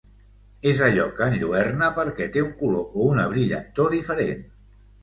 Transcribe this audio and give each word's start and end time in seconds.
És 0.69 0.79
allò 0.85 1.05
que 1.19 1.27
enlluerna 1.33 1.91
perquè 1.99 2.29
té 2.39 2.45
un 2.47 2.51
color 2.63 2.99
o 3.03 3.07
una 3.13 3.31
brillantor 3.37 3.97
diferent. 3.99 4.47